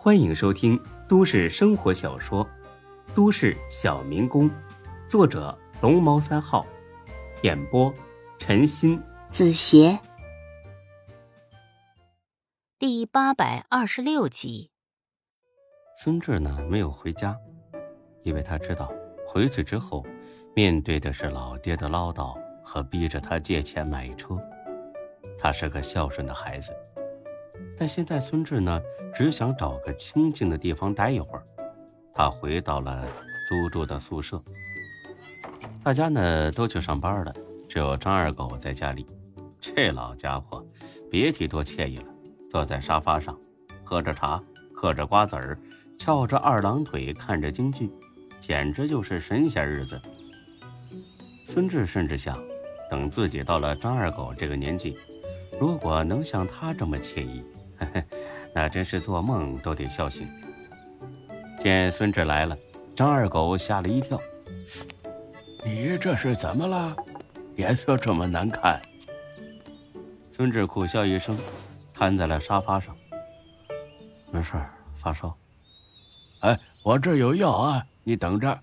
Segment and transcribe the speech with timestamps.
[0.00, 2.46] 欢迎收听都市生活小说
[3.16, 4.48] 《都市小民工》，
[5.08, 6.64] 作者龙猫三号，
[7.42, 7.92] 演播
[8.38, 9.98] 陈鑫、子邪，
[12.78, 14.70] 第八百二十六集。
[16.00, 17.36] 孙志呢没有回家，
[18.22, 18.92] 因为他知道
[19.26, 20.06] 回去之后，
[20.54, 24.38] 面对的是老爹的唠叨和逼着他借钱买车。
[25.36, 26.72] 他是个孝顺的孩子。
[27.78, 28.80] 但现在孙志呢，
[29.14, 31.42] 只想找个清静的地方待一会儿。
[32.12, 33.06] 他回到了
[33.48, 34.42] 租住的宿舍，
[35.84, 37.32] 大家呢都去上班了，
[37.68, 39.06] 只有张二狗在家里。
[39.60, 40.66] 这老家伙，
[41.08, 42.06] 别提多惬意了，
[42.50, 43.38] 坐在沙发上，
[43.84, 44.42] 喝着茶，
[44.74, 45.56] 嗑着瓜子儿，
[45.96, 47.88] 翘着二郎腿，看着京剧，
[48.40, 50.00] 简直就是神仙日子。
[51.44, 52.36] 孙志甚至想，
[52.90, 54.98] 等自己到了张二狗这个年纪。
[55.60, 57.44] 如果能像他这么惬意，
[58.54, 60.28] 那真是做梦都得笑醒。
[61.60, 62.56] 见孙志来了，
[62.94, 64.20] 张二狗吓了一跳
[65.64, 66.96] ：“你这是怎么了？
[67.56, 68.80] 脸色这么难看。”
[70.32, 71.36] 孙志苦笑一声，
[71.92, 72.96] 瘫在了沙发上
[74.30, 74.54] ：“没事
[74.94, 75.36] 发烧。
[76.40, 78.56] ”“哎，我这有药啊，你等着。”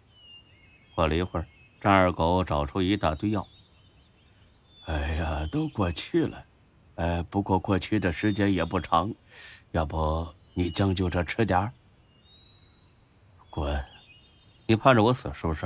[0.96, 1.46] 过了一会儿，
[1.82, 3.46] 张二狗找出一大堆药。
[4.88, 6.42] “哎呀，都过期了。”
[6.96, 9.14] 呃，不过过期的时间也不长，
[9.72, 11.72] 要不你将就着吃点儿。
[13.50, 13.84] 滚！
[14.68, 15.66] 你盼着我死是不是？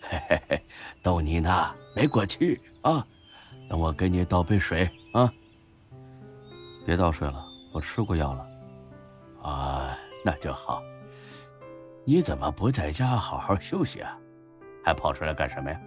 [0.00, 0.64] 嘿嘿嘿，
[1.02, 3.06] 逗你呢，没过期啊。
[3.68, 5.32] 等我给你倒杯水啊。
[6.84, 8.46] 别倒水了，我吃过药了。
[9.42, 10.82] 啊，那就好。
[12.04, 14.18] 你怎么不在家好好休息啊？
[14.84, 15.80] 还跑出来干什么呀？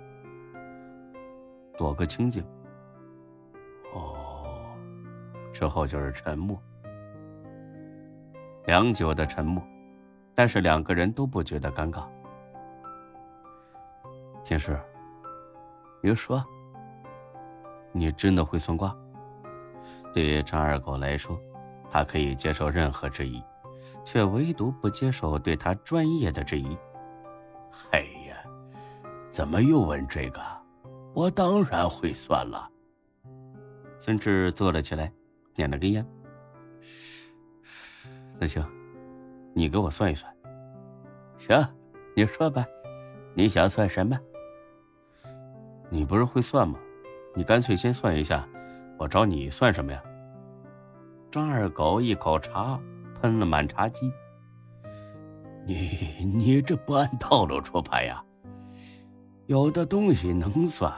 [1.78, 2.44] 躲个清静。
[3.94, 4.33] 哦
[5.54, 6.60] 之后就是沉默，
[8.66, 9.64] 良久的沉默，
[10.34, 12.06] 但是两个人都不觉得尴尬。
[14.44, 14.78] 天师，
[16.02, 16.44] 你说，
[17.92, 18.94] 你真的会算卦？
[20.12, 21.40] 对于张二狗来说，
[21.90, 23.42] 他可以接受任何质疑，
[24.04, 26.78] 却唯独不接受对他专业的质疑。
[27.92, 28.44] 哎呀，
[29.30, 30.42] 怎么又问这个？
[31.14, 32.68] 我当然会算了。
[34.02, 35.12] 孙志坐了起来。
[35.54, 36.06] 点了根烟，
[38.40, 38.66] 那行，
[39.54, 40.36] 你给我算一算。
[41.38, 41.64] 行，
[42.16, 42.66] 你说吧，
[43.36, 44.20] 你想算什么？
[45.90, 46.80] 你不是会算吗？
[47.36, 48.48] 你干脆先算一下，
[48.98, 50.04] 我找你算什么呀？
[51.32, 52.80] 张二狗一口茶
[53.22, 54.12] 喷了满茶几。
[55.66, 58.24] 你你这不按套路出牌呀？
[59.46, 60.92] 有的东西能算，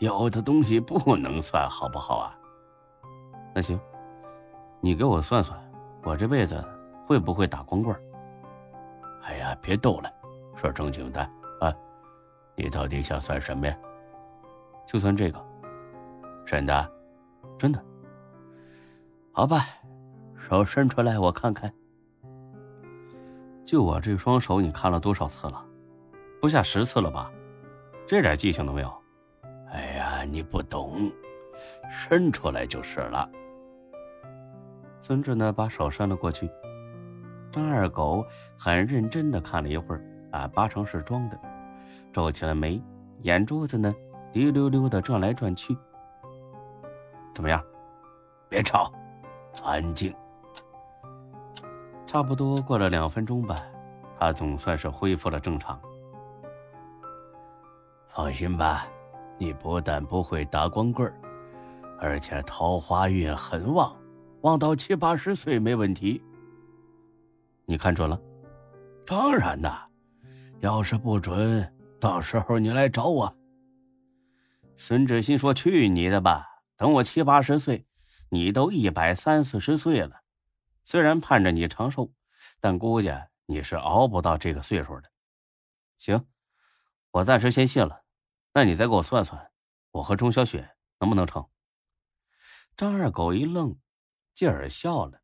[0.00, 2.38] 有的东西不能算，好不好啊？
[3.54, 3.80] 那行。
[4.84, 5.56] 你给我算算，
[6.02, 6.60] 我这辈子
[7.06, 7.96] 会不会打光棍？
[9.22, 10.12] 哎呀，别逗了，
[10.56, 11.20] 说正经的
[11.60, 11.72] 啊！
[12.56, 13.78] 你到底想算什么呀？
[14.84, 15.40] 就算这个，
[16.44, 16.92] 真的，
[17.56, 17.80] 真的。
[19.30, 19.64] 好吧，
[20.36, 21.72] 手伸出来，我看看。
[23.64, 25.64] 就我这双手，你看了多少次了？
[26.40, 27.30] 不下十次了吧？
[28.04, 28.92] 这点记性都没有？
[29.70, 31.08] 哎呀，你不懂，
[31.88, 33.30] 伸出来就是了。
[35.02, 36.48] 孙志呢，把手伸了过去。
[37.50, 38.24] 张二狗
[38.56, 41.38] 很认真的看了一会儿，啊，八成是装的，
[42.12, 42.80] 皱起了眉，
[43.22, 43.92] 眼珠子呢，
[44.32, 45.76] 滴溜溜的转来转去。
[47.34, 47.62] 怎么样？
[48.48, 48.92] 别吵，
[49.64, 50.14] 安静。
[52.06, 53.56] 差不多过了两分钟吧，
[54.18, 55.80] 他总算是恢复了正常。
[58.06, 58.86] 放心吧，
[59.36, 61.12] 你不但不会打光棍
[61.98, 63.94] 而且桃花运很旺。
[64.42, 66.20] 望到七八十岁没问题。
[67.64, 68.20] 你看准了？
[69.06, 69.86] 当然呐，
[70.60, 73.36] 要是不准，到时候你来找我。
[74.76, 76.48] 孙志新说：“去你的吧！
[76.76, 77.86] 等我七八十岁，
[78.30, 80.22] 你都一百三四十岁了。
[80.82, 82.12] 虽然盼着你长寿，
[82.58, 83.14] 但估计
[83.46, 85.08] 你是熬不到这个岁数的。”
[85.98, 86.26] 行，
[87.12, 88.02] 我暂时先信了。
[88.54, 89.52] 那你再给我算算，
[89.92, 90.68] 我和钟小雪
[90.98, 91.48] 能不能成？
[92.76, 93.76] 张二狗一愣。
[94.34, 95.20] 继而笑了，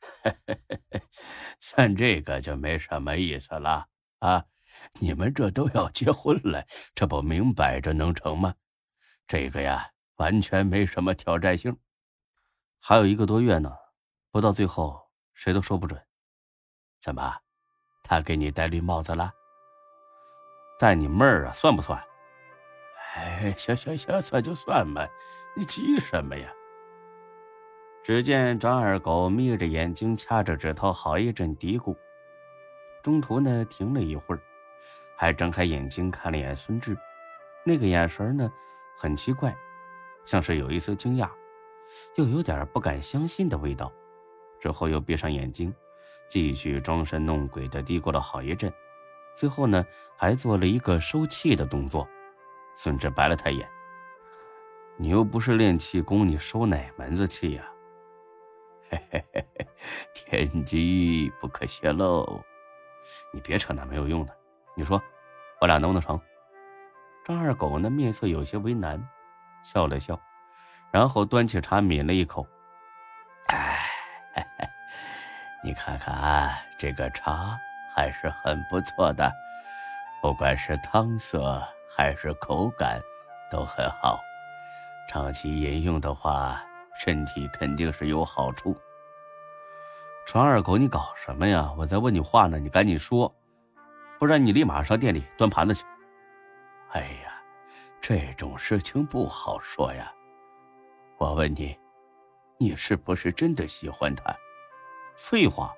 [1.60, 3.86] 算这个就没什么意思了
[4.20, 4.44] 啊！
[5.00, 6.64] 你们这都要结婚了，
[6.94, 8.54] 这不明摆着能成吗？
[9.26, 11.76] 这个呀，完全没什么挑战性。
[12.80, 13.70] 还有一个多月呢，
[14.30, 14.98] 不到最后
[15.34, 16.00] 谁都说不准。
[17.00, 17.36] 怎么，
[18.04, 19.32] 他给你戴绿帽子了？
[20.78, 21.52] 戴你妹儿啊！
[21.52, 22.00] 算不算？
[23.16, 25.06] 哎，行行行，算就算吧，
[25.56, 26.52] 你急什么呀？
[28.08, 31.94] 只见张二狗眯着眼睛掐着指头，好一阵嘀咕。
[33.02, 34.40] 中途呢，停了一会儿，
[35.14, 36.96] 还睁开眼睛看了眼孙志，
[37.66, 38.50] 那个眼神呢，
[38.96, 39.54] 很奇怪，
[40.24, 41.28] 像是有一丝惊讶，
[42.14, 43.92] 又有点不敢相信的味道。
[44.58, 45.70] 之后又闭上眼睛，
[46.30, 48.72] 继续装神弄鬼的嘀咕了好一阵，
[49.36, 49.84] 最后呢，
[50.16, 52.08] 还做了一个收气的动作。
[52.74, 53.68] 孙志白了他一眼
[54.96, 57.70] ：“你又不是练气功，你收哪门子气呀？”
[58.90, 59.66] 嘿嘿嘿嘿，
[60.14, 62.42] 天机不可泄露。
[63.32, 64.36] 你别扯那没有用的。
[64.74, 65.02] 你说，
[65.60, 66.20] 我俩能不能成？
[67.26, 69.02] 张二狗呢，面色有些为难，
[69.62, 70.18] 笑了笑，
[70.90, 72.46] 然后端起茶抿了一口。
[73.48, 73.78] 哎，
[75.64, 77.58] 你看看这个茶
[77.94, 79.30] 还是很不错的，
[80.22, 81.62] 不管是汤色
[81.96, 83.00] 还是口感，
[83.50, 84.18] 都很好。
[85.08, 86.62] 长期饮用的话。
[86.98, 88.76] 身体肯定是有好处。
[90.26, 91.72] 张二狗，你搞什么呀？
[91.78, 93.34] 我在问你话呢，你赶紧说，
[94.18, 95.84] 不然你立马上店里端盘子去。
[96.90, 97.40] 哎呀，
[98.00, 100.12] 这种事情不好说呀。
[101.16, 101.78] 我问你，
[102.58, 104.36] 你是不是真的喜欢他？
[105.14, 105.74] 废话，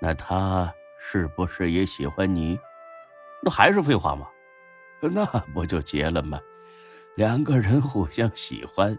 [0.00, 2.58] 那他是不是也喜欢你？
[3.42, 4.28] 那还是废话吗？
[5.00, 5.24] 那
[5.54, 6.38] 不就结了吗？
[7.16, 8.98] 两个人互相喜欢。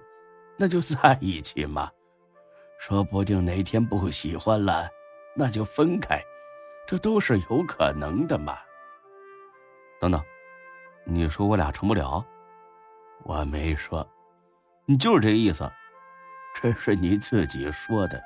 [0.57, 1.89] 那就在一起嘛，
[2.77, 4.89] 说不定哪天不喜欢了，
[5.35, 6.21] 那就分开，
[6.87, 8.57] 这都是有可能的嘛。
[9.99, 10.21] 等等，
[11.05, 12.23] 你说我俩成不了？
[13.23, 14.07] 我没说，
[14.85, 15.69] 你就是这个意思，
[16.61, 18.21] 这是你自己说的。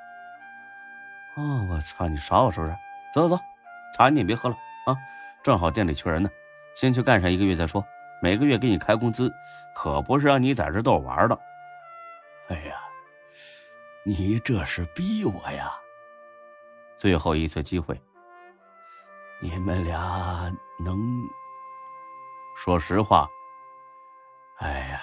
[1.36, 2.76] 哦，我操，你耍我是不是？
[3.14, 3.42] 走走走，
[3.96, 4.96] 茶你也别喝了啊，
[5.42, 6.28] 正好店里缺人呢，
[6.74, 7.82] 先去干上一个月再说，
[8.20, 9.32] 每个月给你开工资，
[9.74, 11.38] 可不是让你在这逗我玩的。
[12.48, 12.82] 哎呀，
[14.04, 15.70] 你这是逼我呀！
[16.98, 18.00] 最后一次机会，
[19.42, 20.50] 你们俩
[20.82, 20.98] 能
[22.56, 23.28] 说实话？
[24.60, 25.02] 哎呀，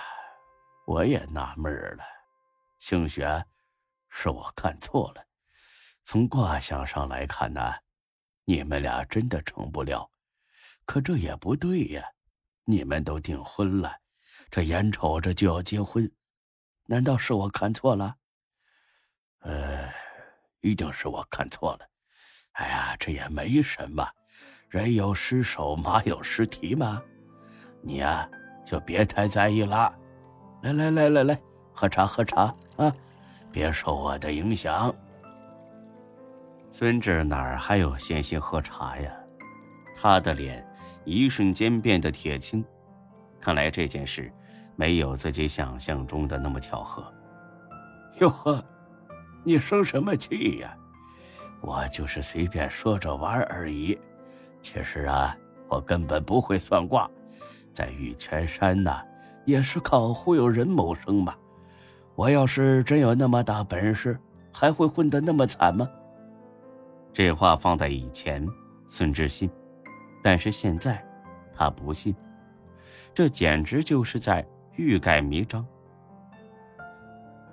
[0.86, 2.04] 我也纳闷了，
[2.80, 3.24] 兴许
[4.10, 5.24] 是我看错了。
[6.04, 7.76] 从卦象上来看呢，
[8.44, 10.10] 你们俩真的成不了。
[10.86, 12.04] 可这也不对呀，
[12.64, 13.96] 你们都订婚了，
[14.50, 16.12] 这眼瞅着就要结婚。
[16.88, 18.16] 难道是我看错了？
[19.40, 19.90] 呃，
[20.62, 21.80] 一定是我看错了。
[22.54, 24.08] 哎呀，这也没什么，
[24.70, 27.02] 人有失手，马有失蹄嘛。
[27.82, 28.30] 你呀，
[28.64, 29.94] 就别太在意了。
[30.62, 31.42] 来来来来来，
[31.74, 32.96] 喝茶喝茶啊，
[33.52, 34.94] 别受我的影响。
[36.72, 39.12] 孙志哪儿还有闲心喝茶呀？
[39.96, 40.64] 他的脸
[41.04, 42.64] 一瞬间变得铁青。
[43.42, 44.32] 看来这件事。
[44.76, 47.04] 没有自己想象中的那么巧合。
[48.20, 48.64] 哟呵，
[49.44, 50.76] 你生什么气呀？
[51.62, 53.98] 我就是随便说着玩而已。
[54.62, 55.36] 其实啊，
[55.68, 57.10] 我根本不会算卦，
[57.74, 59.02] 在玉泉山呐，
[59.46, 61.36] 也是靠忽悠人谋生嘛。
[62.16, 64.18] 我要是真有那么大本事，
[64.54, 65.90] 还会混得那么惨吗？
[67.12, 68.48] 这话放在以前，
[68.88, 69.50] 孙志信；
[70.22, 71.04] 但是现在，
[71.54, 72.16] 他不信。
[73.14, 74.46] 这简直就是在。
[74.76, 75.66] 欲盖弥彰。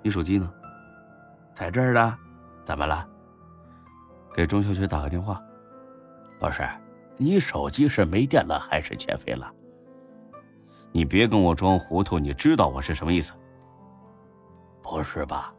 [0.03, 0.53] 你手机呢？
[1.55, 2.19] 在这儿呢。
[2.65, 3.09] 怎么了？
[4.35, 5.43] 给钟小雪打个电话。
[6.39, 6.69] 不是，
[7.17, 9.53] 你手机是没电了还是欠费了？
[10.93, 13.33] 你别跟我装糊涂，你知道我是什么意思？
[14.81, 15.53] 不是吧？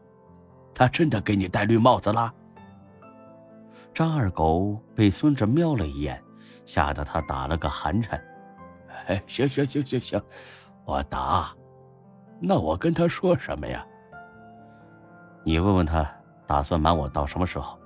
[0.74, 2.34] 他真的给你戴绿帽子了？
[3.94, 6.22] 张二狗被孙子瞄了一眼，
[6.66, 8.22] 吓得他打了个寒颤。
[9.08, 10.22] 哎，行行行行行。
[10.86, 11.54] 我打，
[12.40, 13.86] 那我跟他说什么呀？
[15.44, 16.10] 你问问他，
[16.46, 17.78] 打算瞒我到什么时候？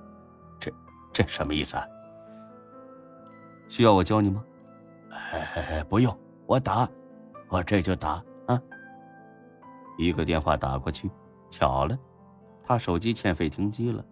[0.60, 0.72] 这
[1.12, 1.86] 这什么意思啊？
[3.68, 4.44] 需要我教你吗？
[5.32, 6.88] 哎，不用，我打，
[7.48, 8.60] 我这就打啊！
[9.96, 11.10] 一个电话打过去，
[11.50, 11.98] 巧了，
[12.62, 14.04] 他手机欠费停机了。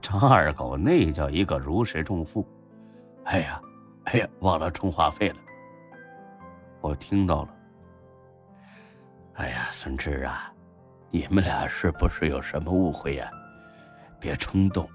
[0.00, 2.46] 张二狗那叫一个如释重负。
[3.24, 3.60] 哎呀，
[4.04, 5.36] 哎呀，忘了充话费了。
[6.80, 7.48] 我听到了。
[9.40, 10.52] 哎呀，孙志啊，
[11.08, 13.30] 你们俩是不是有什么误会呀？
[14.20, 14.86] 别冲动，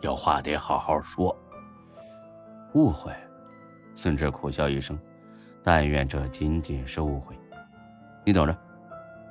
[0.00, 1.38] 有话得好好说。
[2.72, 3.12] 误会？
[3.94, 4.98] 孙志苦笑一声，
[5.62, 7.38] 但愿这仅仅是误会。
[8.24, 8.58] 你等着，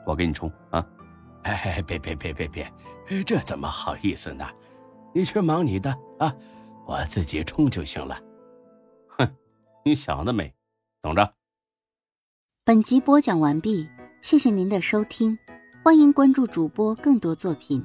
[0.06, 0.86] 我给你充啊！
[1.42, 2.72] 哎，别别别别别，
[3.26, 4.48] 这怎么好意思呢？
[5.12, 5.90] 你去忙你的
[6.20, 6.32] 啊，
[6.86, 8.16] 我自己充就行了。
[9.18, 9.28] 哼，
[9.84, 10.54] 你想得美！
[11.02, 11.34] 等着。
[12.64, 13.90] 本集播讲完毕。
[14.22, 15.38] 谢谢您的收听，
[15.84, 17.84] 欢迎关注主播更多作品。